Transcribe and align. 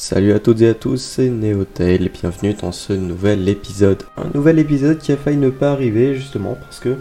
Salut 0.00 0.32
à 0.32 0.38
toutes 0.38 0.60
et 0.60 0.68
à 0.68 0.74
tous, 0.74 0.98
c'est 0.98 1.28
Neotail 1.28 2.04
et 2.04 2.08
bienvenue 2.08 2.54
dans 2.54 2.70
ce 2.70 2.92
nouvel 2.92 3.48
épisode. 3.48 4.04
Un 4.16 4.30
nouvel 4.32 4.60
épisode 4.60 4.98
qui 4.98 5.10
a 5.10 5.16
failli 5.16 5.38
ne 5.38 5.50
pas 5.50 5.72
arriver 5.72 6.14
justement 6.14 6.54
parce 6.54 6.78
que 6.78 6.94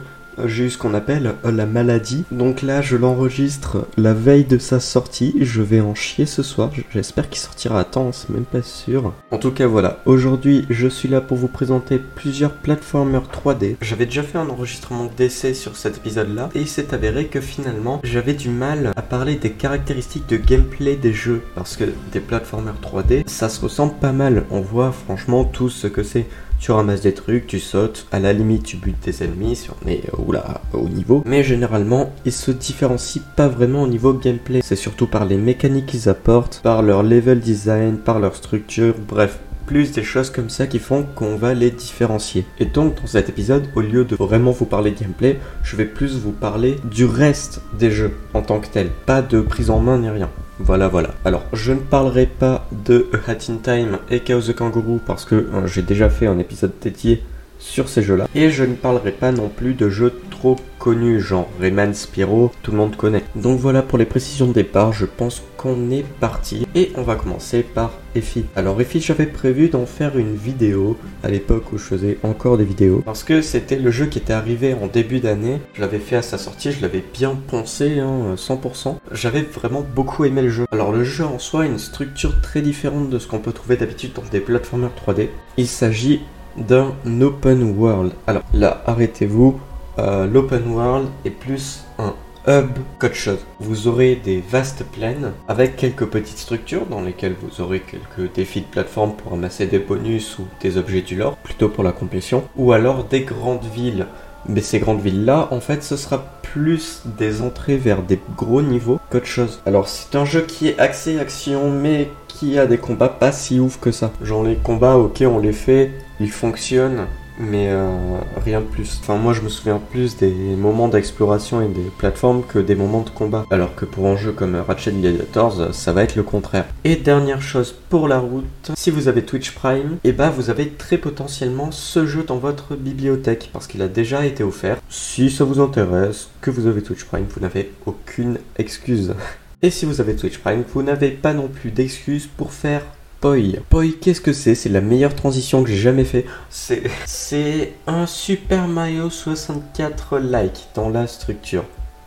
j'ai 0.46 0.66
eu 0.66 0.70
ce 0.70 0.78
qu'on 0.78 0.94
appelle 0.94 1.34
euh, 1.46 1.52
la 1.52 1.66
maladie. 1.66 2.26
Donc 2.32 2.62
là, 2.62 2.82
je 2.82 2.98
l'enregistre 2.98 3.88
la 3.98 4.14
veille 4.14 4.46
de 4.46 4.58
sa 4.58 4.80
sortie. 4.80 5.36
Je 5.42 5.62
vais 5.62 5.82
en 5.82 5.96
chier 5.96 6.26
ce 6.26 6.44
soir. 6.44 6.72
J'espère 6.92 7.30
qu'il 7.30 7.40
sortira 7.40 7.80
à 7.80 7.84
temps, 7.84 8.12
c'est 8.12 8.30
même 8.30 8.46
pas 8.46 8.62
sûr. 8.62 9.14
En 9.32 9.38
tout 9.38 9.52
cas, 9.52 9.68
voilà. 9.68 10.00
Aujourd'hui, 10.06 10.66
je 10.70 10.88
suis 10.88 11.10
là 11.10 11.22
pour 11.22 11.38
vous 11.38 11.48
présenter 11.48 11.98
plusieurs 11.98 12.54
platformers 12.54 13.24
3D. 13.32 13.78
J'avais 13.82 14.06
déjà 14.06 14.24
fait 14.24 14.38
un 14.38 14.50
enregistrement 14.50 15.10
d'essai 15.18 15.54
sur 15.54 15.76
cet 15.76 15.98
épisode-là 15.98 16.50
et 16.56 16.62
il 16.62 16.68
s'est 16.68 16.94
avéré 16.94 17.28
que 17.28 17.42
finalement, 17.42 18.02
j'avais 18.04 18.34
du 18.34 18.50
mal 18.50 18.92
à 18.96 19.02
parler 19.02 19.36
des 19.36 19.52
caractéristiques 19.52 20.28
de 20.28 20.38
gameplay 20.38 20.96
des 20.96 21.14
jeux 21.14 21.42
parce 21.56 21.76
que 21.76 21.86
des 22.12 22.20
platformers 22.20 22.76
3D, 22.82 23.24
ça 23.28 23.50
se 23.50 23.62
ressemble 23.62 23.94
pas 24.00 24.12
mal. 24.12 24.46
On 24.52 24.62
voit 24.62 24.92
franchement 24.92 25.46
tout 25.46 25.70
ce 25.70 25.88
que 25.88 26.04
c'est 26.04 26.28
tu 26.60 26.72
ramasses 26.72 27.02
des 27.02 27.14
trucs, 27.14 27.48
tu 27.48 27.60
sautes, 27.60 28.08
à 28.12 28.20
la 28.20 28.34
limite 28.34 28.64
tu 28.64 28.78
butes 28.78 29.00
tes 29.00 29.24
ennemis 29.24 29.56
si 29.56 29.70
on 29.70 29.88
est 29.88 30.04
oula, 30.18 30.62
au 30.74 30.90
niveau. 30.90 31.24
Mais 31.26 31.44
généralement, 31.44 32.12
ils 32.26 32.32
se 32.32 32.52
différencient 32.52 33.24
pas 33.36 33.48
vraiment 33.48 33.84
au 33.84 33.88
niveau 33.88 34.14
gameplay. 34.14 34.62
C'est 34.64 34.76
surtout 34.76 35.08
par 35.08 35.26
les 35.26 35.38
mécaniques 35.38 35.88
qu'ils 35.88 36.10
apportent, 36.10 36.62
par 36.64 36.82
leur 36.82 37.04
level 37.04 37.40
design, 37.40 37.98
par 37.98 38.20
leur 38.20 38.36
structure, 38.36 38.96
bref, 39.08 39.40
plus 39.68 39.92
des 39.92 40.04
choses 40.04 40.30
comme 40.30 40.50
ça 40.50 40.66
qui 40.66 40.80
font 40.80 41.06
qu'on 41.16 41.36
va 41.36 41.54
les 41.54 41.72
différencier. 41.72 42.46
Et 42.60 42.66
donc 42.66 43.02
dans 43.02 43.08
cet 43.08 43.30
épisode, 43.30 43.68
au 43.76 43.82
lieu 43.82 44.06
de 44.06 44.16
vraiment 44.16 44.52
vous 44.52 44.66
parler 44.66 44.92
de 44.92 45.00
gameplay, 45.00 45.40
je 45.62 45.76
vais 45.76 45.86
plus 45.86 46.18
vous 46.18 46.32
parler 46.32 46.78
du 46.90 47.06
reste 47.06 47.62
des 47.78 47.92
jeux 47.92 48.14
en 48.34 48.42
tant 48.42 48.60
que 48.60 48.68
tel. 48.68 48.90
Pas 49.06 49.22
de 49.22 49.42
prise 49.42 49.70
en 49.70 49.80
main 49.80 50.00
ni 50.00 50.10
rien. 50.10 50.30
Voilà, 50.60 50.88
voilà. 50.88 51.10
Alors, 51.24 51.44
je 51.54 51.72
ne 51.72 51.80
parlerai 51.80 52.26
pas 52.26 52.68
de 52.86 53.08
A 53.28 53.36
Time 53.36 54.00
et 54.10 54.22
Chaos 54.22 54.42
the 54.42 54.56
Kangaroo 54.56 55.00
parce 55.06 55.24
que 55.24 55.36
euh, 55.36 55.68
j'ai 55.68 55.84
déjà 55.84 56.10
fait 56.10 56.26
un 56.26 56.40
épisode 56.40 56.72
dédié 56.82 57.24
sur 57.60 57.90
ces 57.90 58.02
jeux-là. 58.02 58.28
Et 58.36 58.50
je 58.50 58.64
ne 58.64 58.76
parlerai 58.76 59.12
pas 59.12 59.32
non 59.32 59.50
plus 59.50 59.74
de 59.74 59.90
jeux 59.90 60.14
trop 60.30 60.56
connus, 60.80 61.20
genre 61.20 61.50
Rayman 61.60 61.94
Spyro, 61.94 62.52
tout 62.62 62.72
le 62.72 62.78
monde 62.78 62.96
connaît. 62.96 63.24
Donc 63.36 63.60
voilà 63.60 63.82
pour 63.82 63.98
les 63.98 64.06
précisions 64.06 64.48
de 64.48 64.54
départ, 64.54 64.94
je 64.94 65.06
pense 65.06 65.42
qu'on 65.58 65.90
est 65.90 66.06
parti. 66.20 66.68
Et 66.76 66.92
on 66.96 67.02
va 67.02 67.16
commencer 67.16 67.64
par 67.64 67.92
Effie. 68.16 68.46
Alors 68.56 68.80
Effie, 68.80 69.02
j'avais 69.02 69.26
prévu 69.26 69.70
d'en 69.70 69.86
faire 69.86 70.18
une 70.18 70.36
vidéo 70.36 70.98
à 71.24 71.30
l'époque 71.30 71.74
où 71.74 71.78
je 71.78 71.84
faisais 71.84 72.18
encore 72.24 72.58
des 72.58 72.64
vidéos. 72.64 73.02
Parce 73.04 73.24
que 73.24 73.42
c'était 73.42 73.78
le 73.78 73.90
jeu 73.92 74.06
qui 74.06 74.20
était 74.20 74.34
arrivé 74.34 74.76
en 74.76 74.88
début 74.88 75.20
d'année. 75.20 75.60
Je 75.74 75.82
l'avais 75.82 76.00
fait 76.00 76.18
à 76.18 76.22
sa 76.22 76.38
sortie, 76.38 76.72
je 76.72 76.82
l'avais 76.82 77.04
bien 77.14 77.36
poncé, 77.48 78.00
hein, 78.00 78.36
100%. 78.36 78.98
J'avais 79.12 79.42
vraiment 79.42 79.86
beaucoup 79.96 80.26
aimé 80.26 80.44
le 80.44 80.50
jeu. 80.50 80.66
Alors 80.72 80.92
le 80.92 81.04
jeu 81.04 81.26
en 81.26 81.40
soi 81.40 81.64
a 81.64 81.66
une 81.66 81.80
structure 81.80 82.40
très 82.42 82.62
différente 82.62 83.10
de 83.10 83.18
ce 83.18 83.28
qu'on 83.28 83.40
peut 83.40 83.52
trouver 83.52 83.78
d'habitude 83.78 84.14
dans 84.14 84.24
des 84.32 84.40
plateformers 84.40 84.92
3D. 85.06 85.30
Il 85.58 85.68
s'agit 85.68 86.22
d'un 86.58 86.94
open 87.22 87.76
world. 87.78 88.14
Alors 88.28 88.44
là, 88.54 88.82
arrêtez-vous. 88.86 89.60
Euh, 90.00 90.28
l'open 90.28 90.68
world 90.68 91.08
est 91.26 91.32
plus 91.32 91.84
un 91.98 92.14
hub 92.48 92.70
qu'autre 93.00 93.16
chose. 93.16 93.40
Vous 93.60 93.88
aurez 93.88 94.16
des 94.16 94.42
vastes 94.48 94.84
plaines 94.84 95.34
avec 95.48 95.76
quelques 95.76 96.06
petites 96.06 96.38
structures 96.38 96.86
dans 96.86 97.02
lesquelles 97.02 97.36
vous 97.42 97.62
aurez 97.62 97.82
quelques 97.82 98.34
défis 98.34 98.62
de 98.62 98.66
plateforme 98.68 99.14
pour 99.16 99.32
ramasser 99.32 99.66
des 99.66 99.80
bonus 99.80 100.40
ou 100.40 100.44
des 100.62 100.78
objets 100.78 101.02
du 101.02 101.16
lore, 101.16 101.36
plutôt 101.38 101.70
pour 101.70 101.84
la 101.84 101.92
complétion, 101.92 102.44
ou 102.56 102.72
alors 102.72 103.04
des 103.04 103.22
grandes 103.22 103.66
villes. 103.66 104.08
Mais 104.48 104.62
ces 104.62 104.80
grandes 104.80 105.02
villes-là, 105.02 105.50
en 105.52 105.60
fait, 105.60 105.84
ce 105.84 105.98
sera 105.98 106.24
plus 106.42 107.02
des 107.06 107.42
entrées 107.42 107.76
vers 107.76 108.02
des 108.02 108.20
gros 108.38 108.62
niveaux 108.62 109.00
qu'autre 109.10 109.26
chose. 109.26 109.62
Alors 109.66 109.90
c'est 109.90 110.16
un 110.16 110.24
jeu 110.24 110.42
qui 110.42 110.70
est 110.70 110.80
axé 110.80 111.20
action, 111.20 111.70
mais 111.70 112.10
qui 112.38 112.60
a 112.60 112.68
des 112.68 112.78
combats 112.78 113.10
pas 113.10 113.32
si 113.32 113.60
ouf 113.60 113.80
que 113.80 113.92
ça. 113.92 114.12
Genre 114.22 114.44
les 114.44 114.56
combats, 114.56 114.96
ok, 114.96 115.24
on 115.26 115.40
les 115.40 115.54
fait, 115.54 115.92
ils 116.20 116.32
fonctionnent, 116.32 117.08
mais 117.40 117.68
euh, 117.70 118.18
rien 118.44 118.62
de 118.62 118.66
plus. 118.66 119.00
Enfin, 119.02 119.16
moi 119.16 119.34
je 119.34 119.42
me 119.42 119.50
souviens 119.50 119.80
plus 119.92 120.18
des 120.18 120.32
moments 120.32 120.88
d'exploration 120.88 121.62
et 121.62 121.68
des 121.68 121.90
plateformes 121.98 122.44
que 122.44 122.60
des 122.60 122.76
moments 122.76 123.02
de 123.02 123.10
combat. 123.10 123.46
Alors 123.50 123.74
que 123.76 123.86
pour 123.86 124.08
un 124.08 124.18
jeu 124.18 124.32
comme 124.32 124.56
Ratchet 124.56 124.92
Gladiators, 124.92 125.74
ça 125.74 125.94
va 125.94 126.04
être 126.04 126.16
le 126.16 126.24
contraire. 126.24 126.66
Et 126.84 126.96
dernière 126.96 127.42
chose 127.42 127.76
pour 127.90 128.08
la 128.08 128.20
route, 128.20 128.72
si 128.76 128.92
vous 128.92 129.08
avez 129.08 129.24
Twitch 129.24 129.52
Prime, 129.52 129.98
et 130.04 130.10
eh 130.10 130.12
bah 130.12 130.28
ben, 130.28 130.34
vous 130.36 130.50
avez 130.52 130.70
très 130.70 130.98
potentiellement 130.98 131.72
ce 131.72 132.06
jeu 132.06 132.24
dans 132.24 132.38
votre 132.38 132.76
bibliothèque 132.76 133.50
parce 133.52 133.66
qu'il 133.66 133.82
a 133.82 133.88
déjà 133.88 134.26
été 134.26 134.44
offert. 134.44 134.78
Si 134.90 135.32
ça 135.32 135.44
vous 135.44 135.60
intéresse, 135.60 136.30
que 136.42 136.52
vous 136.52 136.68
avez 136.68 136.84
Twitch 136.84 137.06
Prime, 137.06 137.26
vous 137.34 137.42
n'avez 137.42 137.72
aucune 137.88 138.38
excuse. 138.58 139.16
Et 139.64 139.72
si 139.72 139.86
vous 139.86 140.02
avez 140.02 140.16
Twitch 140.16 140.38
Prime, 140.38 140.64
vous 140.72 140.84
n'avez 140.84 141.10
pas 141.10 141.34
non 141.34 141.48
plus 141.48 141.72
d'excuses 141.72 142.28
pour 142.28 142.54
faire 142.54 142.84
Poi. 143.20 143.38
Poi, 143.70 143.86
qu'est-ce 144.00 144.22
que 144.22 144.32
c'est? 144.32 144.54
C'est 144.54 144.70
la 144.70 144.82
meilleure 144.82 145.16
transition 145.16 145.64
que 145.64 145.70
j'ai 145.70 145.78
jamais 145.78 146.04
fait. 146.04 146.26
C'est, 146.52 146.84
c'est 147.08 147.74
un 147.88 148.06
Super 148.06 148.68
Mario 148.68 149.10
64 149.10 150.20
like 150.20 150.68
dans 150.76 150.90
la 150.90 151.08
structure. 151.08 151.64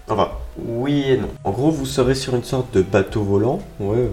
Enfin, 0.08 0.30
oui 0.58 1.02
et 1.08 1.16
non. 1.16 1.30
En 1.42 1.50
gros, 1.50 1.72
vous 1.72 1.86
serez 1.86 2.14
sur 2.14 2.36
une 2.36 2.44
sorte 2.44 2.72
de 2.72 2.82
bateau 2.82 3.24
volant. 3.24 3.58
Ouais, 3.80 3.98
euh, 3.98 4.08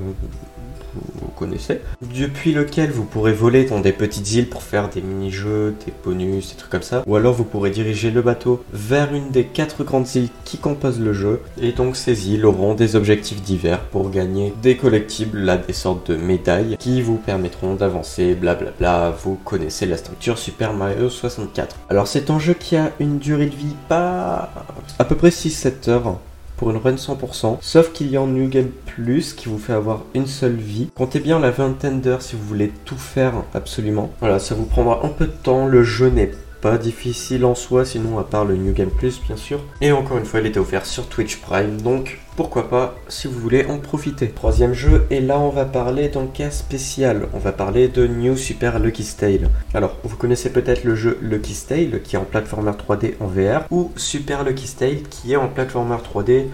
connaissez, 1.37 1.81
depuis 2.13 2.51
lequel 2.51 2.91
vous 2.91 3.05
pourrez 3.05 3.33
voler 3.33 3.65
dans 3.65 3.79
des 3.79 3.93
petites 3.93 4.31
îles 4.33 4.49
pour 4.49 4.63
faire 4.63 4.89
des 4.89 5.01
mini-jeux, 5.01 5.75
des 5.85 5.93
bonus, 6.03 6.49
des 6.49 6.55
trucs 6.57 6.71
comme 6.71 6.81
ça. 6.81 7.03
Ou 7.05 7.15
alors 7.15 7.33
vous 7.33 7.43
pourrez 7.43 7.69
diriger 7.69 8.11
le 8.11 8.21
bateau 8.21 8.63
vers 8.73 9.13
une 9.13 9.29
des 9.29 9.45
quatre 9.45 9.83
grandes 9.83 10.13
îles 10.15 10.29
qui 10.43 10.57
composent 10.57 10.99
le 10.99 11.13
jeu. 11.13 11.41
Et 11.61 11.71
donc 11.71 11.95
ces 11.95 12.29
îles 12.29 12.45
auront 12.45 12.73
des 12.73 12.95
objectifs 12.95 13.41
divers 13.41 13.79
pour 13.79 14.09
gagner 14.09 14.53
des 14.61 14.75
collectibles, 14.75 15.39
là 15.39 15.57
des 15.57 15.73
sortes 15.73 16.11
de 16.11 16.17
médailles 16.17 16.75
qui 16.79 17.01
vous 17.01 17.17
permettront 17.17 17.75
d'avancer, 17.75 18.35
blablabla. 18.35 19.15
Vous 19.23 19.35
connaissez 19.35 19.85
la 19.85 19.97
structure 19.97 20.37
Super 20.37 20.73
Mario 20.73 21.09
64. 21.09 21.75
Alors 21.89 22.07
c'est 22.07 22.29
un 22.29 22.39
jeu 22.39 22.53
qui 22.53 22.75
a 22.75 22.91
une 22.99 23.19
durée 23.19 23.47
de 23.47 23.55
vie 23.55 23.75
pas 23.87 24.51
à 24.99 25.05
peu 25.05 25.15
près 25.15 25.29
6-7 25.29 25.89
heures 25.89 26.17
pour 26.57 26.71
une 26.71 26.77
run 26.77 26.95
100%, 26.95 27.59
sauf 27.61 27.93
qu'il 27.93 28.11
y 28.11 28.17
a 28.17 28.21
en 28.21 28.27
New 28.27 28.49
Game 28.49 28.71
Plus 28.85 29.33
qui 29.33 29.47
vous 29.47 29.59
fait 29.59 29.73
avoir 29.73 30.03
une 30.13 30.27
seule 30.27 30.55
vie. 30.55 30.89
Comptez 30.95 31.19
bien 31.19 31.39
la 31.39 31.51
vingtaine 31.51 32.01
d'heures 32.01 32.21
si 32.23 32.35
vous 32.35 32.43
voulez 32.43 32.71
tout 32.83 32.97
faire 32.97 33.33
absolument. 33.53 34.11
Voilà, 34.19 34.39
ça 34.39 34.55
vous 34.55 34.65
prendra 34.65 35.05
un 35.05 35.09
peu 35.09 35.27
de 35.27 35.31
temps, 35.31 35.67
le 35.67 35.83
jeu 35.83 36.09
n'est 36.09 36.31
pas 36.61 36.77
difficile 36.77 37.45
en 37.45 37.55
soi, 37.55 37.85
sinon 37.85 38.19
à 38.19 38.23
part 38.23 38.45
le 38.45 38.55
New 38.55 38.73
Game 38.73 38.89
Plus 38.89 39.21
bien 39.25 39.37
sûr. 39.37 39.59
Et 39.81 39.91
encore 39.91 40.17
une 40.17 40.25
fois, 40.25 40.39
il 40.39 40.45
était 40.45 40.59
offert 40.59 40.85
sur 40.85 41.07
Twitch 41.07 41.37
Prime, 41.37 41.81
donc 41.81 42.19
pourquoi 42.35 42.69
pas 42.69 42.95
si 43.07 43.27
vous 43.27 43.39
voulez 43.39 43.65
en 43.65 43.79
profiter. 43.79 44.29
Troisième 44.29 44.73
jeu, 44.73 45.05
et 45.09 45.19
là 45.19 45.39
on 45.39 45.49
va 45.49 45.65
parler 45.65 46.09
d'un 46.09 46.27
cas 46.27 46.51
spécial. 46.51 47.27
On 47.33 47.39
va 47.39 47.51
parler 47.51 47.87
de 47.87 48.05
New 48.05 48.37
Super 48.37 48.79
Lucky 48.79 49.03
Stale. 49.03 49.49
Alors, 49.73 49.97
vous 50.03 50.15
connaissez 50.17 50.51
peut-être 50.51 50.83
le 50.83 50.95
jeu 50.95 51.17
Lucky 51.21 51.53
Stale 51.53 52.01
qui 52.03 52.15
est 52.15 52.19
en 52.19 52.25
platformer 52.25 52.71
3D 52.71 53.13
en 53.19 53.27
VR, 53.27 53.65
ou 53.71 53.91
Super 53.95 54.43
Lucky 54.43 54.67
Stale 54.67 55.01
qui 55.09 55.33
est 55.33 55.37
en 55.37 55.47
platformer 55.47 55.95
3D 55.95 56.45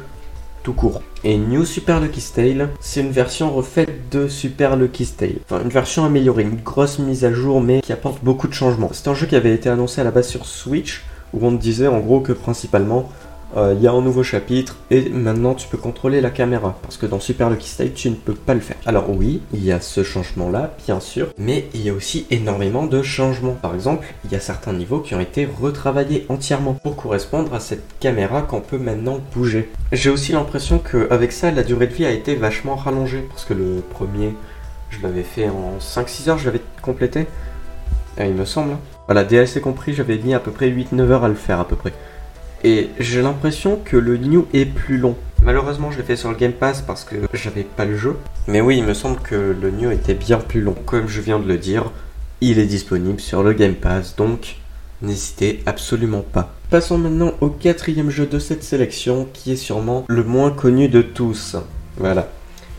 tout 0.63 0.74
court. 0.74 1.01
Et 1.24 1.38
New 1.38 1.66
Super 1.66 2.00
Lucky 2.00 2.22
Stale, 2.22 2.69
c'est 2.79 3.01
une 3.01 3.12
version 3.12 3.51
refaite 3.51 4.09
de 4.12 4.28
Super 4.28 4.75
Lucky 4.75 5.06
Stale. 5.06 5.35
Enfin, 5.46 5.62
une 5.63 5.69
version 5.69 6.06
améliorée, 6.06 6.44
une 6.44 6.62
grosse 6.62 7.00
mise 7.00 7.25
à 7.25 7.34
jour, 7.34 7.62
mais 7.62 7.81
qui 7.81 7.94
apporte 7.94 8.24
beaucoup 8.24 8.47
de 8.47 8.53
changements. 8.53 8.90
C'est 8.94 9.07
un 9.07 9.13
jeu 9.13 9.28
qui 9.28 9.35
avait 9.35 9.53
été 9.53 9.69
annoncé 9.69 10.01
à 10.01 10.03
la 10.03 10.12
base 10.12 10.28
sur 10.28 10.46
Switch, 10.46 11.03
où 11.34 11.46
on 11.46 11.51
disait 11.51 11.88
en 11.88 12.00
gros 12.00 12.22
que 12.22 12.34
principalement 12.34 13.09
il 13.56 13.81
y 13.81 13.88
a 13.88 13.91
un 13.91 14.02
nouveau 14.02 14.24
chapitre 14.24 14.78
et 14.90 15.09
maintenant 15.09 15.53
tu 15.53 15.68
peux 15.68 15.78
contrôler 15.78 16.22
la 16.22 16.31
caméra 16.31 16.78
parce 16.81 16.97
que 16.97 17.06
dans 17.06 17.19
Super 17.19 17.50
Lucky 17.50 17.69
Style 17.69 17.94
tu 17.94 18.09
ne 18.09 18.16
peux 18.16 18.34
pas 18.34 18.53
le 18.53 18.59
faire. 18.59 18.78
Alors 18.86 19.09
oui, 19.09 19.41
il 19.53 19.64
y 19.64 19.72
a 19.72 19.80
ce 19.80 20.03
changement 20.03 20.50
là, 20.50 20.75
bien 20.86 21.00
sûr, 21.00 21.28
mais 21.38 21.68
il 21.74 21.81
y 21.81 21.90
a 21.90 21.94
aussi 21.94 22.25
énormément 22.31 22.86
de 22.86 23.02
changements. 23.02 23.53
Par 23.53 23.75
exemple, 23.75 24.08
il 24.25 24.31
y 24.31 24.36
a 24.36 24.40
certains 24.40 24.74
niveaux 24.74 25.00
qui 25.00 25.16
ont 25.16 25.19
été 25.19 25.46
retravaillés 25.46 26.25
entièrement 26.30 26.74
pour 26.74 26.96
correspondre 26.96 27.53
à 27.53 27.59
cette 27.59 28.00
caméra 28.00 28.42
qu'on 28.42 28.62
peut 28.62 28.78
maintenant 28.78 29.19
bouger. 29.34 29.72
J'ai 29.92 30.09
aussi 30.09 30.31
l'impression 30.31 30.80
qu'avec 30.80 31.31
ça, 31.31 31.52
la 31.52 31.63
durée 31.63 31.88
de 31.88 31.94
vie 31.94 32.06
a 32.06 32.12
été 32.12 32.36
vachement 32.36 32.75
rallongée 32.75 33.25
parce 33.30 33.46
que 33.46 33.53
le 33.53 33.84
premier, 33.92 34.34
je 34.90 35.02
l'avais 35.03 35.24
fait 35.24 35.50
en 35.50 35.78
5-6 35.80 36.30
heures, 36.30 36.38
je 36.38 36.45
l'avais 36.45 36.62
complété. 36.81 37.27
Il 38.19 38.33
me 38.33 38.45
semble. 38.45 38.77
Voilà, 39.07 39.24
DLC 39.24 39.60
compris, 39.60 39.94
j'avais 39.94 40.18
mis 40.18 40.33
à 40.33 40.39
peu 40.39 40.51
près 40.51 40.69
8-9 40.69 41.01
heures 41.12 41.24
à 41.24 41.27
le 41.27 41.36
faire 41.36 41.60
à 41.60 41.68
peu 41.68 41.75
près. 41.75 41.94
Et 42.63 42.89
j'ai 43.00 43.21
l'impression 43.21 43.80
que 43.83 43.98
le 43.98 44.18
new 44.18 44.48
est 44.54 44.65
plus 44.65 44.98
long. 44.98 45.15
Malheureusement, 45.44 45.92
je 45.92 45.98
l'ai 45.98 46.04
fait 46.04 46.15
sur 46.15 46.30
le 46.30 46.38
Game 46.38 46.54
Pass 46.54 46.81
parce 46.81 47.04
que 47.04 47.15
j'avais 47.33 47.63
pas 47.63 47.83
le 47.83 47.98
jeu. 47.98 48.15
Mais 48.48 48.62
oui, 48.62 48.77
il 48.77 48.86
me 48.86 48.94
semble 48.94 49.19
que 49.19 49.36
le 49.60 49.71
new 49.71 49.92
était 49.92 50.13
bien 50.13 50.38
plus 50.38 50.62
long. 50.62 50.75
Comme 50.86 51.10
je 51.10 51.19
viens 51.19 51.39
de 51.39 51.48
le 51.48 51.57
dire, 51.57 51.92
il 52.39 52.60
est 52.60 52.65
disponible 52.65 53.19
sur 53.19 53.44
le 53.44 53.51
Game 53.51 53.75
Pass, 53.75 54.15
donc 54.15 54.57
n'hésitez 55.01 55.62
absolument 55.65 56.21
pas. 56.21 56.54
Passons 56.69 56.98
maintenant 56.98 57.33
au 57.42 57.50
quatrième 57.50 58.10
jeu 58.10 58.25
de 58.25 58.39
cette 58.39 58.63
sélection, 58.63 59.27
qui 59.33 59.51
est 59.51 59.57
sûrement 59.57 60.06
le 60.07 60.24
moins 60.24 60.51
connu 60.51 60.88
de 60.88 61.01
tous. 61.01 61.57
Voilà. 61.98 62.30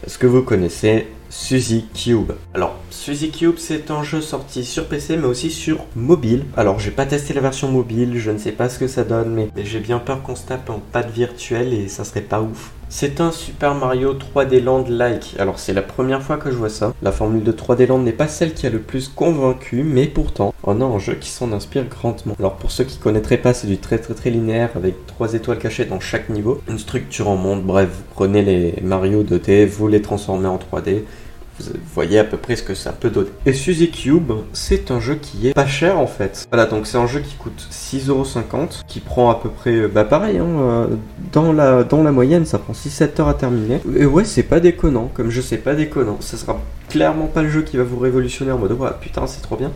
Est-ce 0.06 0.18
que 0.18 0.26
vous 0.26 0.42
connaissez 0.42 1.06
Suzy 1.36 1.84
Cube. 1.92 2.32
Alors, 2.54 2.76
Suzy 2.90 3.30
Cube, 3.30 3.56
c'est 3.58 3.90
un 3.90 4.04
jeu 4.04 4.20
sorti 4.20 4.64
sur 4.64 4.86
PC 4.86 5.16
mais 5.16 5.26
aussi 5.26 5.50
sur 5.50 5.84
mobile. 5.96 6.44
Alors, 6.56 6.78
j'ai 6.78 6.92
pas 6.92 7.06
testé 7.06 7.34
la 7.34 7.40
version 7.40 7.68
mobile, 7.68 8.18
je 8.18 8.30
ne 8.30 8.38
sais 8.38 8.52
pas 8.52 8.68
ce 8.68 8.78
que 8.78 8.86
ça 8.86 9.02
donne, 9.02 9.34
mais, 9.34 9.50
j'ai 9.64 9.80
bien 9.80 9.98
peur 9.98 10.22
qu'on 10.22 10.36
se 10.36 10.46
tape 10.46 10.70
en 10.70 10.80
pad 10.92 11.10
virtuel 11.10 11.74
et 11.74 11.88
ça 11.88 12.04
serait 12.04 12.20
pas 12.20 12.40
ouf. 12.40 12.70
C'est 12.88 13.20
un 13.20 13.32
Super 13.32 13.74
Mario 13.74 14.14
3D 14.14 14.62
Land 14.62 14.84
like. 14.88 15.34
Alors 15.40 15.58
c'est 15.58 15.72
la 15.72 15.82
première 15.82 16.22
fois 16.22 16.36
que 16.36 16.52
je 16.52 16.56
vois 16.56 16.68
ça. 16.68 16.94
La 17.02 17.10
formule 17.10 17.42
de 17.42 17.50
3D 17.50 17.88
Land 17.88 17.98
n'est 17.98 18.12
pas 18.12 18.28
celle 18.28 18.54
qui 18.54 18.66
a 18.66 18.70
le 18.70 18.78
plus 18.78 19.08
convaincu, 19.08 19.82
mais 19.82 20.06
pourtant 20.06 20.54
on 20.62 20.80
a 20.80 20.84
un 20.84 20.98
jeu 21.00 21.14
qui 21.14 21.30
s'en 21.30 21.50
inspire 21.52 21.86
grandement. 21.86 22.36
Alors 22.38 22.54
pour 22.54 22.70
ceux 22.70 22.84
qui 22.84 22.98
connaîtraient 22.98 23.38
pas, 23.38 23.52
c'est 23.52 23.66
du 23.66 23.78
très 23.78 23.98
très 23.98 24.14
très 24.14 24.30
linéaire 24.30 24.70
avec 24.76 25.06
trois 25.06 25.34
étoiles 25.34 25.58
cachées 25.58 25.86
dans 25.86 25.98
chaque 25.98 26.28
niveau, 26.28 26.60
une 26.68 26.78
structure 26.78 27.28
en 27.28 27.36
monde. 27.36 27.64
Bref, 27.64 27.88
vous 27.90 28.14
prenez 28.14 28.42
les 28.42 28.74
Mario 28.82 29.24
2D, 29.24 29.66
vous 29.66 29.88
les 29.88 30.02
transformez 30.02 30.46
en 30.46 30.58
3D 30.58 31.02
vous 31.60 31.78
voyez 31.94 32.18
à 32.18 32.24
peu 32.24 32.36
près 32.36 32.56
ce 32.56 32.62
que 32.62 32.74
ça 32.74 32.92
peut 32.92 33.10
donner. 33.10 33.30
Et 33.46 33.52
Suzy 33.52 33.90
Cube, 33.90 34.32
c'est 34.52 34.90
un 34.90 35.00
jeu 35.00 35.14
qui 35.14 35.48
est 35.48 35.54
pas 35.54 35.66
cher 35.66 35.98
en 35.98 36.06
fait. 36.06 36.46
Voilà, 36.50 36.66
donc 36.66 36.86
c'est 36.86 36.98
un 36.98 37.06
jeu 37.06 37.20
qui 37.20 37.36
coûte 37.36 37.68
6,50€, 37.70 38.82
qui 38.86 39.00
prend 39.00 39.30
à 39.30 39.36
peu 39.36 39.48
près, 39.48 39.72
euh, 39.72 39.88
bah 39.88 40.04
pareil, 40.04 40.38
hein, 40.38 40.46
euh, 40.46 40.86
dans, 41.32 41.52
la, 41.52 41.84
dans 41.84 42.02
la 42.02 42.12
moyenne, 42.12 42.44
ça 42.44 42.58
prend 42.58 42.72
6-7 42.72 43.20
heures 43.20 43.28
à 43.28 43.34
terminer. 43.34 43.80
Et 43.96 44.06
ouais, 44.06 44.24
c'est 44.24 44.42
pas 44.42 44.60
déconnant, 44.60 45.10
comme 45.14 45.30
je 45.30 45.40
sais 45.40 45.58
pas 45.58 45.74
déconnant. 45.74 46.18
Ça 46.20 46.36
sera 46.36 46.60
clairement 46.88 47.26
pas 47.26 47.42
le 47.42 47.48
jeu 47.48 47.62
qui 47.62 47.76
va 47.76 47.84
vous 47.84 47.98
révolutionner 47.98 48.52
en 48.52 48.58
mode, 48.58 48.72
ouais, 48.72 48.90
putain, 49.00 49.26
c'est 49.26 49.42
trop 49.42 49.56
bien. 49.56 49.70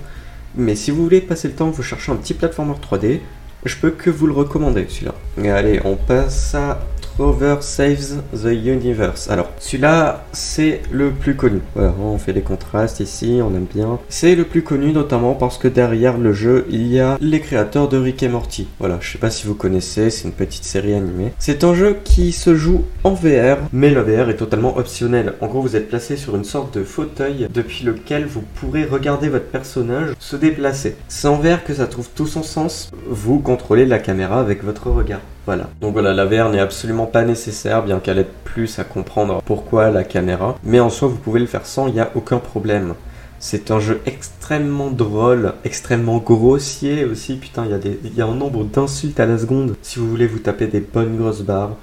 Mais 0.57 0.75
si 0.75 0.91
vous 0.91 1.03
voulez 1.03 1.21
passer 1.21 1.49
le 1.49 1.55
temps, 1.55 1.71
vous 1.71 1.83
cherchez 1.83 2.11
un 2.11 2.17
petit 2.17 2.35
platformer 2.35 2.75
3D, 2.75 3.21
je 3.65 3.77
peux 3.77 3.91
que 3.91 4.11
vous 4.11 4.27
le 4.27 4.33
recommander 4.33 4.87
celui-là. 4.89 5.15
Allez, 5.55 5.81
on 5.85 5.97
passe 5.97 6.55
à 6.55 6.81
Over 7.19 7.57
Saves 7.61 8.23
the 8.33 8.53
Universe. 8.53 9.29
Alors, 9.31 9.51
celui-là, 9.59 10.25
c'est 10.33 10.83
le 10.91 11.11
plus 11.11 11.35
connu. 11.35 11.61
Voilà, 11.75 11.93
on 12.01 12.19
fait 12.19 12.33
des 12.33 12.43
contrastes 12.43 13.01
ici, 13.01 13.41
on 13.43 13.55
aime 13.55 13.67
bien. 13.73 13.99
C'est 14.09 14.35
le 14.35 14.45
plus 14.45 14.63
connu 14.63 14.93
notamment 14.93 15.35
parce 15.35 15.59
que 15.59 15.69
derrière 15.69 16.19
le 16.19 16.33
jeu, 16.33 16.67
il 16.71 16.87
y 16.87 17.01
a 17.01 17.19
les 17.21 17.41
créateurs 17.41 17.89
de 17.89 17.99
Rick 17.99 18.23
et 18.23 18.29
Morty. 18.29 18.69
Voilà, 18.79 18.99
je 19.01 19.11
sais 19.11 19.19
pas 19.19 19.31
si 19.31 19.47
vous 19.47 19.55
connaissez, 19.55 20.11
c'est 20.11 20.29
une 20.29 20.33
petite 20.33 20.65
série 20.65 20.95
animée. 20.95 21.33
C'est 21.39 21.65
un 21.65 21.75
jeu 21.75 21.97
qui 22.05 22.33
se 22.33 22.55
joue 22.55 22.85
en 23.05 23.15
VR, 23.15 23.59
mais 23.73 23.91
le 23.91 24.03
VR 24.03 24.31
est 24.31 24.37
totalement 24.37 24.77
optionnel. 24.77 25.35
En 25.41 25.47
gros, 25.49 25.61
vous 25.61 25.77
êtes 25.77 25.89
placé 25.89 26.17
sur 26.17 26.37
une 26.37 26.45
sorte 26.45 26.79
de 26.79 26.85
fauteuil 26.85 27.49
depuis 27.53 27.85
lequel 27.85 28.27
vous 28.27 28.43
pourrez 28.55 28.85
regarder 28.85 29.29
votre 29.29 29.47
personnage 29.47 30.15
se 30.19 30.37
déplacer. 30.37 30.97
C'est 31.09 31.29
en 31.29 31.37
VR 31.37 31.65
que 31.65 31.75
ça 31.75 31.87
trouve 31.87 32.09
tout 32.15 32.27
son 32.27 32.43
sens. 32.43 32.91
Vous 33.07 33.41
contrôlez 33.41 33.87
la 33.87 33.99
caméra 33.99 34.41
avec 34.41 34.65
votre 34.65 34.91
regard. 34.91 35.21
Voilà. 35.49 35.71
Donc 35.81 35.95
voilà, 35.95 36.13
la 36.13 36.27
VR 36.27 36.51
n'est 36.51 36.61
absolument 36.61 37.07
pas 37.07 37.25
nécessaire, 37.25 37.83
bien 37.83 38.01
qu'elle 38.01 38.19
aide 38.19 38.35
plus 38.45 38.79
à 38.79 38.85
comprendre 38.85 39.41
pourquoi 39.47 39.91
la 39.91 40.05
caméra. 40.05 40.59
Mais 40.63 40.79
en 40.79 40.91
soi, 40.91 41.09
vous 41.09 41.17
pouvez 41.17 41.41
le 41.41 41.47
faire 41.47 41.65
sans, 41.65 41.87
il 41.87 41.95
n'y 41.95 42.01
a 42.01 42.11
aucun 42.15 42.37
problème. 42.37 42.93
C'est 43.39 43.71
un 43.71 43.81
jeu 43.81 44.03
extrêmement 44.05 44.91
drôle, 44.91 45.55
extrêmement 45.65 46.19
grossier 46.19 47.07
aussi. 47.07 47.37
Putain, 47.37 47.65
il 47.65 48.11
y, 48.13 48.19
y, 48.19 48.21
a 48.21 48.27
un 48.27 48.35
nombre 48.35 48.63
d'insultes 48.63 49.21
à 49.21 49.25
la 49.25 49.39
seconde. 49.39 49.75
Si 49.81 49.99
vous 49.99 50.11
voulez 50.11 50.27
vous 50.27 50.39
taper 50.39 50.67
des 50.67 50.81
bonnes 50.81 51.17
grosses 51.17 51.41
barres, 51.41 51.77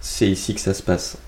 c'est 0.00 0.28
ici 0.28 0.54
que 0.54 0.60
ça 0.60 0.72
se 0.72 0.84
passe. 0.84 1.18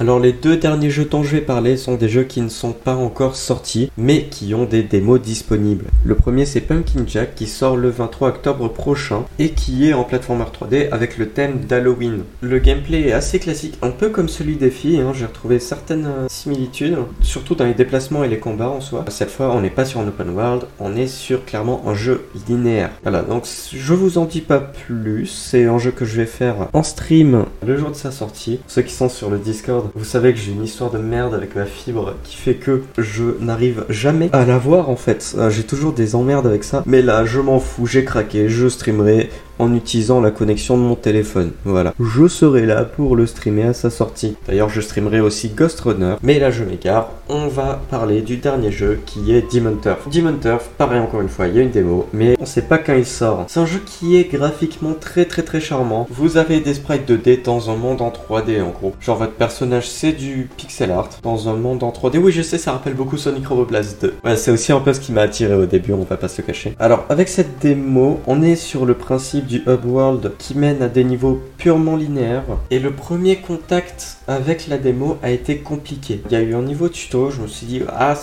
Alors 0.00 0.18
les 0.18 0.32
deux 0.32 0.56
derniers 0.56 0.88
jeux 0.88 1.04
dont 1.04 1.22
je 1.22 1.32
vais 1.32 1.42
parler 1.42 1.76
sont 1.76 1.96
des 1.96 2.08
jeux 2.08 2.22
qui 2.22 2.40
ne 2.40 2.48
sont 2.48 2.72
pas 2.72 2.94
encore 2.94 3.36
sortis, 3.36 3.90
mais 3.98 4.22
qui 4.30 4.54
ont 4.54 4.64
des 4.64 4.82
démos 4.82 5.20
disponibles. 5.20 5.84
Le 6.06 6.14
premier 6.14 6.46
c'est 6.46 6.62
Pumpkin 6.62 7.04
Jack 7.06 7.34
qui 7.34 7.46
sort 7.46 7.76
le 7.76 7.90
23 7.90 8.30
octobre 8.30 8.68
prochain 8.68 9.26
et 9.38 9.50
qui 9.50 9.86
est 9.86 9.92
en 9.92 10.04
plateforme 10.04 10.42
3D 10.42 10.88
avec 10.90 11.18
le 11.18 11.28
thème 11.28 11.60
d'Halloween. 11.68 12.22
Le 12.40 12.58
gameplay 12.60 13.08
est 13.08 13.12
assez 13.12 13.38
classique, 13.38 13.76
un 13.82 13.90
peu 13.90 14.08
comme 14.08 14.30
celui 14.30 14.56
des 14.56 14.70
filles, 14.70 15.00
hein. 15.00 15.12
j'ai 15.14 15.26
retrouvé 15.26 15.58
certaines 15.58 16.06
euh, 16.06 16.28
similitudes, 16.30 16.96
surtout 17.20 17.54
dans 17.54 17.66
les 17.66 17.74
déplacements 17.74 18.24
et 18.24 18.28
les 18.28 18.38
combats 18.38 18.70
en 18.70 18.80
soi. 18.80 19.04
Cette 19.08 19.30
fois 19.30 19.54
on 19.54 19.60
n'est 19.60 19.68
pas 19.68 19.84
sur 19.84 20.00
un 20.00 20.08
open 20.08 20.30
world, 20.30 20.62
on 20.78 20.96
est 20.96 21.08
sur 21.08 21.44
clairement 21.44 21.82
un 21.86 21.94
jeu 21.94 22.24
linéaire. 22.48 22.92
Voilà, 23.02 23.20
donc 23.20 23.44
je 23.70 23.92
vous 23.92 24.16
en 24.16 24.24
dis 24.24 24.40
pas 24.40 24.60
plus, 24.60 25.26
c'est 25.26 25.66
un 25.66 25.76
jeu 25.76 25.90
que 25.90 26.06
je 26.06 26.16
vais 26.16 26.26
faire 26.26 26.68
en 26.72 26.82
stream 26.82 27.44
le 27.66 27.76
jour 27.76 27.90
de 27.90 27.96
sa 27.96 28.10
sortie. 28.10 28.60
Ceux 28.66 28.80
qui 28.80 28.94
sont 28.94 29.10
sur 29.10 29.28
le 29.28 29.36
Discord 29.36 29.89
vous 29.94 30.04
savez 30.04 30.32
que 30.32 30.38
j'ai 30.38 30.52
une 30.52 30.64
histoire 30.64 30.90
de 30.90 30.98
merde 30.98 31.34
avec 31.34 31.56
ma 31.56 31.64
fibre 31.64 32.14
qui 32.24 32.36
fait 32.36 32.54
que 32.54 32.82
je 32.98 33.24
n'arrive 33.40 33.84
jamais 33.88 34.30
à 34.32 34.44
la 34.44 34.58
voir 34.58 34.88
en 34.90 34.96
fait. 34.96 35.34
Euh, 35.36 35.50
j'ai 35.50 35.64
toujours 35.64 35.92
des 35.92 36.14
emmerdes 36.14 36.46
avec 36.46 36.64
ça. 36.64 36.82
Mais 36.86 37.02
là, 37.02 37.24
je 37.24 37.40
m'en 37.40 37.58
fous, 37.58 37.86
j'ai 37.86 38.04
craqué, 38.04 38.48
je 38.48 38.68
streamerai 38.68 39.30
en 39.60 39.74
utilisant 39.74 40.20
la 40.20 40.30
connexion 40.30 40.76
de 40.76 40.82
mon 40.82 40.96
téléphone. 40.96 41.52
Voilà. 41.64 41.94
Je 42.00 42.26
serai 42.26 42.66
là 42.66 42.84
pour 42.84 43.14
le 43.14 43.26
streamer 43.26 43.64
à 43.64 43.74
sa 43.74 43.90
sortie. 43.90 44.36
D'ailleurs, 44.46 44.70
je 44.70 44.80
streamerai 44.80 45.20
aussi 45.20 45.50
Ghost 45.50 45.80
Runner. 45.80 46.14
Mais 46.22 46.38
là, 46.38 46.50
je 46.50 46.64
m'égare. 46.64 47.10
On 47.28 47.46
va 47.46 47.80
parler 47.90 48.22
du 48.22 48.38
dernier 48.38 48.72
jeu 48.72 49.00
qui 49.06 49.32
est 49.32 49.54
Demon 49.54 49.76
Turf. 49.80 50.08
Demon 50.08 50.34
Turf, 50.40 50.68
pareil 50.78 50.98
encore 50.98 51.20
une 51.20 51.28
fois, 51.28 51.46
il 51.46 51.54
y 51.54 51.58
a 51.58 51.62
une 51.62 51.70
démo, 51.70 52.08
mais 52.12 52.36
on 52.40 52.46
sait 52.46 52.62
pas 52.62 52.78
quand 52.78 52.94
il 52.94 53.06
sort. 53.06 53.44
C'est 53.46 53.60
un 53.60 53.66
jeu 53.66 53.80
qui 53.84 54.16
est 54.16 54.24
graphiquement 54.32 54.94
très 54.98 55.24
très 55.26 55.42
très 55.42 55.60
charmant. 55.60 56.08
Vous 56.10 56.38
avez 56.38 56.60
des 56.60 56.74
sprites 56.74 57.08
2D 57.08 57.44
dans 57.44 57.70
un 57.70 57.76
monde 57.76 58.02
en 58.02 58.10
3D 58.10 58.62
en 58.62 58.70
gros. 58.70 58.94
Genre 59.00 59.16
votre 59.16 59.34
personnage 59.34 59.88
c'est 59.88 60.12
du 60.12 60.48
pixel 60.56 60.90
art 60.90 61.08
dans 61.22 61.48
un 61.48 61.54
monde 61.54 61.82
en 61.82 61.90
3D. 61.90 62.18
Oui, 62.18 62.32
je 62.32 62.42
sais, 62.42 62.58
ça 62.58 62.72
rappelle 62.72 62.94
beaucoup 62.94 63.16
Sonic 63.16 63.46
Roboblast 63.46 64.02
2. 64.02 64.14
Ouais, 64.24 64.36
c'est 64.36 64.50
aussi 64.50 64.72
un 64.72 64.80
peu 64.80 64.92
ce 64.92 65.00
qui 65.00 65.12
m'a 65.12 65.22
attiré 65.22 65.54
au 65.54 65.66
début, 65.66 65.92
on 65.92 66.02
va 66.02 66.16
pas 66.16 66.28
se 66.28 66.42
cacher. 66.42 66.74
Alors, 66.78 67.04
avec 67.08 67.28
cette 67.28 67.58
démo, 67.60 68.20
on 68.26 68.42
est 68.42 68.56
sur 68.56 68.86
le 68.86 68.94
principe 68.94 69.46
du 69.50 69.62
hub 69.66 69.84
world 69.84 70.32
qui 70.38 70.56
mène 70.56 70.80
à 70.80 70.88
des 70.88 71.02
niveaux 71.02 71.42
purement 71.58 71.96
linéaires. 71.96 72.44
Et 72.70 72.78
le 72.78 72.92
premier 72.92 73.36
contact 73.36 74.18
avec 74.28 74.68
la 74.68 74.78
démo 74.78 75.18
a 75.22 75.30
été 75.30 75.58
compliqué. 75.58 76.22
Il 76.26 76.32
y 76.32 76.36
a 76.36 76.40
eu 76.40 76.54
un 76.54 76.62
niveau 76.62 76.88
tuto, 76.88 77.30
je 77.30 77.42
me 77.42 77.48
suis 77.48 77.66
dit, 77.66 77.82
ah, 77.88 78.14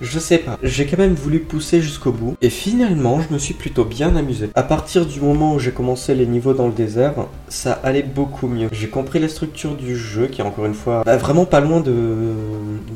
je 0.00 0.18
sais 0.18 0.38
pas. 0.38 0.58
J'ai 0.62 0.86
quand 0.86 0.98
même 0.98 1.14
voulu 1.14 1.40
pousser 1.40 1.80
jusqu'au 1.80 2.12
bout. 2.12 2.36
Et 2.40 2.50
finalement, 2.50 3.20
je 3.20 3.32
me 3.34 3.38
suis 3.38 3.54
plutôt 3.54 3.84
bien 3.84 4.14
amusé. 4.14 4.50
À 4.54 4.62
partir 4.62 5.06
du 5.06 5.20
moment 5.20 5.54
où 5.54 5.58
j'ai 5.58 5.72
commencé 5.72 6.14
les 6.14 6.26
niveaux 6.26 6.54
dans 6.54 6.66
le 6.66 6.72
désert, 6.72 7.14
ça 7.48 7.72
allait 7.84 8.02
beaucoup 8.02 8.46
mieux. 8.46 8.68
J'ai 8.72 8.88
compris 8.88 9.18
la 9.18 9.28
structure 9.28 9.74
du 9.74 9.96
jeu, 9.96 10.28
qui 10.28 10.40
est 10.40 10.44
encore 10.44 10.66
une 10.66 10.74
fois 10.74 11.02
bah, 11.04 11.16
vraiment 11.16 11.46
pas 11.46 11.60
loin 11.60 11.80
de 11.80 11.94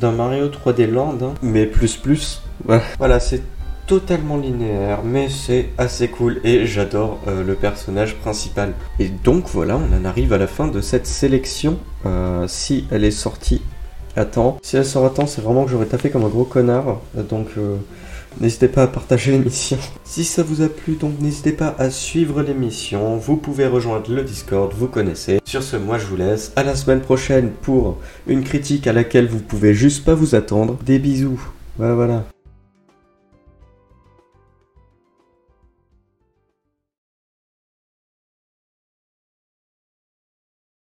d'un 0.00 0.12
Mario 0.12 0.48
3D 0.48 0.90
Land. 0.90 1.18
Hein. 1.22 1.34
Mais 1.42 1.66
plus 1.66 1.96
plus. 1.96 2.42
Voilà, 2.98 3.20
c'est 3.20 3.42
totalement 3.86 4.36
linéaire, 4.36 5.02
mais 5.04 5.28
c'est 5.28 5.68
assez 5.78 6.08
cool 6.08 6.40
et 6.44 6.66
j'adore 6.66 7.20
euh, 7.28 7.44
le 7.44 7.54
personnage 7.54 8.16
principal. 8.16 8.74
Et 8.98 9.08
donc 9.08 9.44
voilà, 9.48 9.76
on 9.78 9.96
en 9.96 10.04
arrive 10.04 10.32
à 10.32 10.38
la 10.38 10.46
fin 10.46 10.68
de 10.68 10.80
cette 10.80 11.06
sélection. 11.06 11.78
Euh, 12.04 12.46
si 12.48 12.86
elle 12.90 13.04
est 13.04 13.10
sortie 13.10 13.62
à 14.16 14.24
temps, 14.24 14.58
si 14.62 14.76
elle 14.76 14.84
sort 14.84 15.04
à 15.06 15.10
temps, 15.10 15.26
c'est 15.26 15.40
vraiment 15.40 15.64
que 15.64 15.70
j'aurais 15.70 15.86
taffé 15.86 16.10
comme 16.10 16.24
un 16.24 16.28
gros 16.28 16.44
connard. 16.44 17.00
Donc 17.30 17.48
euh, 17.58 17.76
n'hésitez 18.40 18.68
pas 18.68 18.82
à 18.82 18.86
partager 18.88 19.32
l'émission. 19.38 19.78
Si 20.04 20.24
ça 20.24 20.42
vous 20.42 20.62
a 20.62 20.68
plu, 20.68 20.94
donc 20.94 21.20
n'hésitez 21.20 21.52
pas 21.52 21.76
à 21.78 21.90
suivre 21.90 22.42
l'émission. 22.42 23.16
Vous 23.16 23.36
pouvez 23.36 23.66
rejoindre 23.66 24.12
le 24.12 24.24
Discord, 24.24 24.72
vous 24.76 24.88
connaissez. 24.88 25.38
Sur 25.44 25.62
ce, 25.62 25.76
moi 25.76 25.98
je 25.98 26.06
vous 26.06 26.16
laisse. 26.16 26.52
À 26.56 26.64
la 26.64 26.74
semaine 26.74 27.00
prochaine 27.00 27.50
pour 27.62 27.98
une 28.26 28.42
critique 28.42 28.88
à 28.88 28.92
laquelle 28.92 29.28
vous 29.28 29.40
pouvez 29.40 29.74
juste 29.74 30.04
pas 30.04 30.14
vous 30.14 30.34
attendre. 30.34 30.76
Des 30.84 30.98
bisous. 30.98 31.40
Voilà, 31.78 31.94
voilà. 31.94 32.35